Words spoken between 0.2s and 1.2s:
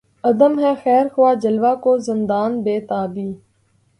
عدم ہے خیر